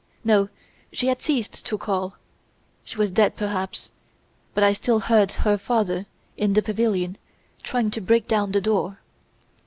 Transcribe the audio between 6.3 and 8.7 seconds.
in the pavilion, trying to break down the